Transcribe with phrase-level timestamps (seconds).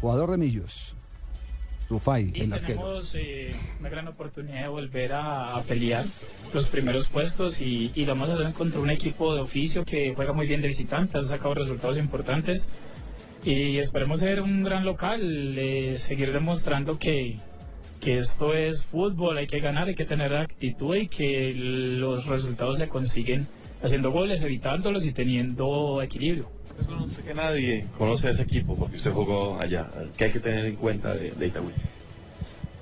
[0.00, 0.94] jugador de Millos.
[1.88, 2.80] Rufai, Y el arquero.
[2.80, 6.04] tenemos eh, una gran oportunidad de volver a, a pelear
[6.52, 10.12] los primeros puestos y, y lo vamos a hacer contra un equipo de oficio que
[10.14, 12.66] juega muy bien de visitante, ha sacado resultados importantes
[13.44, 15.20] y esperemos ser un gran local,
[15.56, 17.36] eh, seguir demostrando que,
[18.00, 22.78] que esto es fútbol, hay que ganar, hay que tener actitud y que los resultados
[22.78, 23.46] se consiguen
[23.82, 26.48] haciendo goles, evitándolos y teniendo equilibrio.
[26.70, 29.90] Usted conoce que nadie conoce a ese equipo porque usted jugó allá.
[30.16, 31.72] ¿Qué hay que tener en cuenta de, de Itagüí?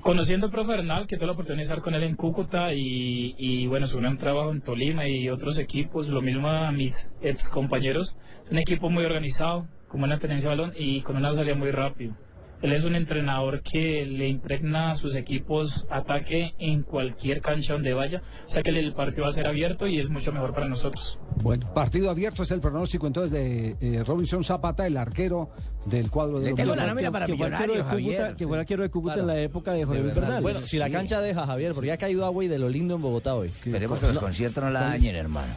[0.00, 3.34] Conociendo al profe Bernal, que tuve la oportunidad de estar con él en Cúcuta y,
[3.38, 7.48] y bueno, su gran trabajo en Tolima y otros equipos, lo mismo a mis ex
[7.48, 8.14] compañeros,
[8.44, 11.72] es un equipo muy organizado, con buena tenencia de balón y con una salida muy
[11.72, 12.14] rápido.
[12.62, 17.92] Él es un entrenador que le impregna a sus equipos ataque en cualquier cancha donde
[17.92, 20.66] vaya, o sea que el partido va a ser abierto y es mucho mejor para
[20.66, 21.18] nosotros.
[21.42, 25.50] Bueno, partido abierto es el pronóstico entonces de eh, Robinson Zapata, el arquero
[25.84, 28.36] del cuadro de Le tengo la nómina para que fue arquero de millonarios, Cúcuta, Javier.
[28.36, 30.02] que fue arquero de Cúcuta en la época de Jorge.
[30.02, 30.42] Bernal.
[30.42, 33.02] Bueno, si la cancha deja, Javier, porque ha caído agua y de lo lindo en
[33.02, 33.48] Bogotá hoy.
[33.48, 35.52] Esperemos que los conciertos no la dañen, hermano.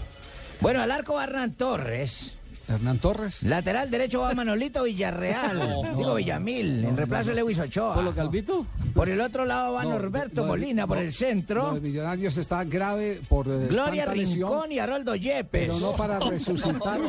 [0.62, 2.39] Bueno, al arco Hernán Torres.
[2.70, 3.44] Hernán Torres.
[3.44, 5.60] Lateral derecho va Manolito Villarreal.
[5.98, 7.96] Digo Villamil, en reemplazo de Lewis Ochoa.
[7.96, 8.66] ¿Por lo Calvito?
[8.94, 11.74] Por el otro lado va No, Norberto Molina por no, el Lo centro.
[11.74, 15.48] de Millonarios está grave por eh, Gloria tanta lesión, Rincón y Haroldo Yepes.
[15.52, 17.00] pero no para resucitar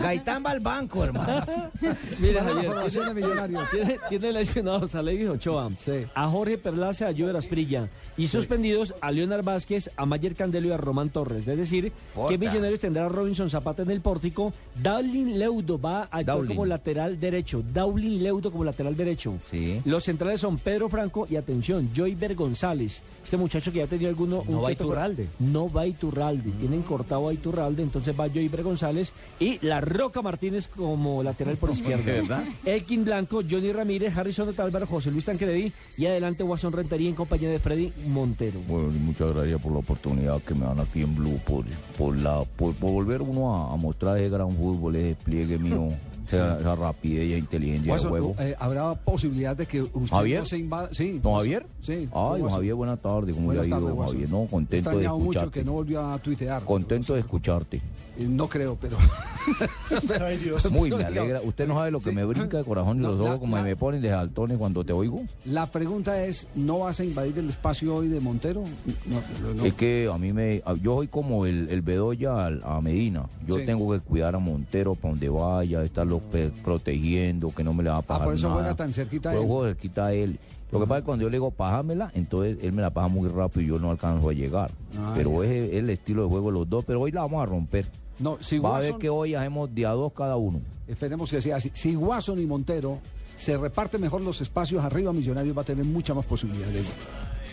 [0.00, 1.44] Gaitán va al banco, hermano.
[2.18, 2.72] Mira, Javier,
[3.08, 3.70] de Millonarios.
[3.70, 6.04] Tiene, tiene lesionados a Lewis Ochoa, Sí.
[6.14, 10.72] a Jorge Perlaza, a Jover Asprilla y suspendidos a Leonard Vázquez, a Mayer Candelo y
[10.72, 11.46] a Román Torres.
[11.46, 12.28] Es decir, Jota.
[12.28, 14.37] que Millonarios tendrá a Robinson Zapata en el pórtico.
[14.82, 17.62] Dowling Leudo va a actuar como lateral derecho.
[17.74, 19.34] Dowling Leudo como lateral derecho.
[19.50, 19.80] Sí.
[19.84, 23.02] Los centrales son Pedro Franco y atención, Joyver González.
[23.24, 24.44] Este muchacho que ya ha tenido alguno.
[24.48, 25.26] No un va Iturralde.
[25.38, 26.50] No va Iturralde.
[26.52, 31.70] Tienen cortado a Iturralde, entonces va Joyver González y La Roca Martínez como lateral por
[31.78, 32.04] izquierda.
[32.04, 32.44] verdad?
[32.64, 37.50] Elkin Blanco, Johnny Ramírez, Harrison Otálvaro, José Luis Tancredi y adelante Guasón Rentería en compañía
[37.50, 38.60] de Freddy Montero.
[38.68, 41.64] Bueno, y muchas gracias por la oportunidad que me dan aquí en Blue, por,
[41.98, 45.88] por, la, por, por volver uno a, a mostrar ese gran fútbol, ese despliegue mío,
[46.36, 48.34] esa, esa rapidez y inteligencia de juego.
[48.38, 50.40] eh, ¿Habrá posibilidad de que usted ¿Javier?
[50.40, 50.88] no se invada?
[50.92, 51.18] Sí.
[51.18, 51.66] ¿Don Javier?
[51.82, 52.08] Sí.
[52.12, 52.50] Ay, don.
[52.50, 53.34] Javier, buenas tardes.
[53.34, 53.96] ¿Cómo le ha ido.
[54.02, 54.28] Javier?
[54.30, 55.60] No, contento de extrañado mucho escucharte.
[55.60, 56.62] que no volvió a tuitear.
[56.64, 57.76] Contento de escucharte.
[58.18, 58.96] Eh, No creo, pero...
[60.24, 60.70] Ay, Dios.
[60.72, 61.40] Muy me alegra.
[61.42, 62.16] Usted no sabe lo que Sí.
[62.16, 64.58] me brinca el corazón y No, los la- ojos como la- me ponen de saltones
[64.58, 65.22] cuando te oigo.
[65.44, 68.62] La pregunta es, ¿no vas a invadir el espacio hoy de Montero?
[69.06, 69.64] No, no, no.
[69.64, 70.62] Es que a mí me.
[70.82, 73.24] Yo soy como el, el Bedoya a Medina.
[73.46, 73.66] Yo Sí.
[73.66, 77.90] tengo que cuidar a Montero para donde vaya, estarlo pe- protegiendo, que no me le
[77.90, 78.60] va a pasar Ah, por eso nada.
[78.60, 79.46] juega tan cerquita a Yo él.
[79.46, 80.38] juego cerquita él.
[80.70, 83.08] Lo que pasa es que cuando yo le digo pájamela, entonces él me la paja
[83.08, 84.70] muy rápido y yo no alcanzo a llegar.
[84.98, 85.48] Ah, pero ya.
[85.50, 86.84] es el estilo de juego de los dos.
[86.84, 87.86] Pero hoy la vamos a romper.
[88.18, 90.60] No, si Va a ver Watson- que hoy hacemos de a dos cada uno.
[90.86, 91.70] Esperemos que sea así.
[91.72, 92.98] Si Watson y Montero
[93.36, 96.92] se reparten mejor los espacios arriba, Millonarios va a tener mucha más posibilidades.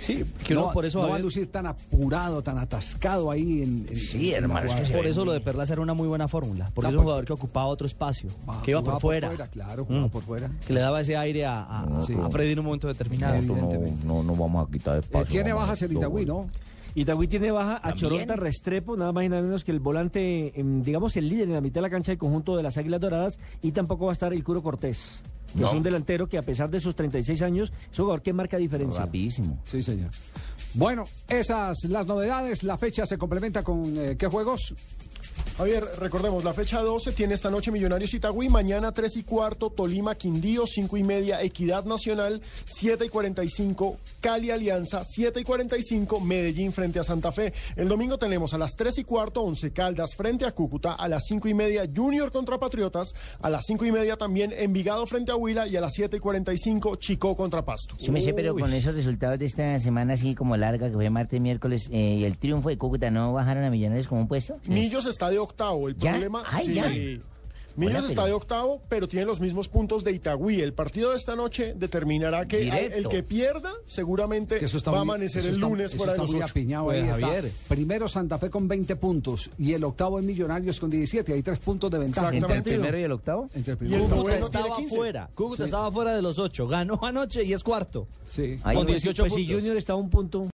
[0.01, 3.63] Sí, que uno no, por eso, no va a lucir tan apurado, tan atascado ahí
[3.63, 5.41] en, en- Sí, en hermano, es que por eso muy lo de.
[5.41, 6.69] Perlaza era una muy buena fórmula.
[6.73, 9.01] Porque Ah, es un por- jugador que ocupaba otro espacio, Ah, que iba jugaba por
[9.01, 10.09] fuera, Claro, jugaba Mm.
[10.09, 10.50] por fuera.
[10.67, 12.13] que le daba ese aire a, a- No, a- sí.
[12.22, 13.35] a Freddy en un momento determinado.
[13.41, 14.05] No, Evidentemente.
[14.05, 15.31] no, no vamos a quitar Eh, espacio.
[15.31, 16.25] tiene bajas el Itagüí.
[16.25, 16.47] ¿no?
[16.95, 17.97] Itagüí tiene baja a También.
[17.97, 21.53] Choronta Restrepo, nada más y nada menos que el volante, em, digamos, el líder en
[21.55, 24.13] la mitad de la cancha del conjunto de las Águilas Doradas, y tampoco va a
[24.13, 25.22] estar el Curo Cortés,
[25.55, 28.33] que es un delantero que a pesar de sus 36 años, es un jugador que
[28.33, 29.05] marca diferencia.
[29.05, 29.59] Rapidísimo.
[29.66, 30.11] Sí, señor.
[30.73, 32.63] Bueno, esas las novedades.
[32.63, 34.75] La fecha se complementa con eh, qué juegos.
[35.57, 40.13] Javier, recordemos, la fecha 12 tiene esta noche Millonarios Itagüí, mañana 3 y cuarto, Tolima
[40.16, 46.73] Quindío, 5 y media, Equidad Nacional, 7 y 45, Cali Alianza, 7 y 45, Medellín
[46.73, 47.53] frente a Santa Fe.
[47.77, 51.23] El domingo tenemos a las 3 y cuarto, Once Caldas frente a Cúcuta, a las
[51.25, 55.37] 5 y media, Junior contra Patriotas, a las 5 y media también Envigado frente a
[55.37, 57.95] Huila y a las 7 y 45, Chicó contra Pasto.
[57.97, 61.09] Sí, me sé, pero con esos resultados de esta semana así como larga, que fue
[61.09, 64.59] martes, miércoles, eh, y el triunfo de Cúcuta, ¿no bajaron a Millonarios como un puesto?
[64.66, 64.72] Sí.
[64.72, 65.88] Millos está de octavo.
[65.88, 66.11] El ¿Ya?
[66.11, 66.44] problema.
[66.47, 66.91] Ay, ya.
[67.78, 70.61] Millos está pero- de octavo, pero tiene los mismos puntos de Itagüí.
[70.61, 72.96] El partido de esta noche determinará que Directo.
[72.97, 76.19] el que pierda seguramente Que eso está va a amanecer el está- lunes fuera de
[76.19, 76.52] los muy ocho.
[76.52, 77.28] apiñado Pues, ahí está.
[77.28, 77.52] Javier.
[77.67, 81.34] Primero Santa Fe con 20 puntos y el octavo es Millonarios con 17.
[81.34, 82.34] Hay tres puntos de ventaja.
[82.34, 83.49] ¿Entre el primero y el octavo?
[83.53, 84.96] Entre el Y primero el Cúcuta estaba 15.
[84.96, 85.29] fuera.
[85.35, 85.64] Cúcuta Sí.
[85.66, 86.67] estaba fuera de los ocho.
[86.69, 88.08] Ganó anoche y es cuarto.
[88.25, 88.58] Sí.
[88.64, 89.55] Ahí Con pues, 18 Pues si puntos.
[89.61, 90.49] Junior está a un punto.